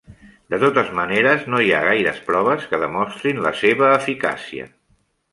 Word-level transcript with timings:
De 0.51 0.57
totes 0.61 0.87
maneres, 0.99 1.43
no 1.53 1.59
hi 1.65 1.67
ha 1.75 1.81
gaires 1.87 2.21
proves 2.29 2.65
que 2.71 2.79
demostrin 2.85 3.43
la 3.47 3.51
seva 3.59 3.91
eficàcia. 3.99 4.67